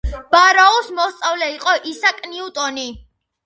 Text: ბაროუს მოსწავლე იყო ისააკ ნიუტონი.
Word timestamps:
ბაროუს 0.35 0.89
მოსწავლე 1.01 1.51
იყო 1.59 1.77
ისააკ 1.95 2.25
ნიუტონი. 2.35 2.91